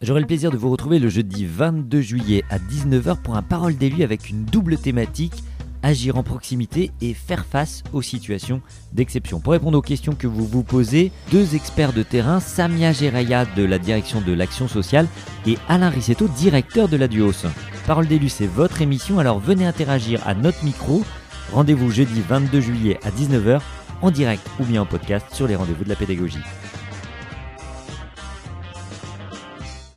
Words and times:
J'aurai 0.00 0.20
le 0.20 0.26
plaisir 0.28 0.52
de 0.52 0.56
vous 0.56 0.70
retrouver 0.70 1.00
le 1.00 1.08
jeudi 1.08 1.44
22 1.44 2.00
juillet 2.00 2.44
à 2.50 2.58
19h 2.58 3.16
pour 3.20 3.36
un 3.36 3.42
parole 3.42 3.76
d'élu 3.76 4.04
avec 4.04 4.30
une 4.30 4.44
double 4.44 4.78
thématique 4.78 5.42
agir 5.82 6.16
en 6.16 6.22
proximité 6.22 6.92
et 7.00 7.14
faire 7.14 7.44
face 7.44 7.82
aux 7.92 8.00
situations 8.00 8.62
d'exception. 8.92 9.40
Pour 9.40 9.54
répondre 9.54 9.76
aux 9.76 9.82
questions 9.82 10.14
que 10.14 10.28
vous 10.28 10.46
vous 10.46 10.62
posez, 10.62 11.10
deux 11.32 11.56
experts 11.56 11.92
de 11.92 12.04
terrain, 12.04 12.38
Samia 12.38 12.92
Geraya 12.92 13.44
de 13.44 13.64
la 13.64 13.80
direction 13.80 14.20
de 14.20 14.32
l'action 14.32 14.68
sociale 14.68 15.08
et 15.46 15.58
Alain 15.68 15.88
Rissetto, 15.90 16.28
directeur 16.28 16.88
de 16.88 16.96
la 16.96 17.08
Duos. 17.08 17.46
Parole 17.84 18.06
d'élu, 18.06 18.28
c'est 18.28 18.46
votre 18.46 18.82
émission, 18.82 19.18
alors 19.18 19.40
venez 19.40 19.66
interagir 19.66 20.24
à 20.28 20.34
notre 20.34 20.64
micro. 20.64 21.02
Rendez-vous 21.52 21.90
jeudi 21.90 22.20
22 22.20 22.60
juillet 22.60 23.00
à 23.02 23.10
19h 23.10 23.60
en 24.02 24.12
direct 24.12 24.46
ou 24.60 24.64
bien 24.64 24.82
en 24.82 24.86
podcast 24.86 25.26
sur 25.32 25.48
les 25.48 25.56
rendez-vous 25.56 25.82
de 25.82 25.88
la 25.88 25.96
pédagogie. 25.96 26.38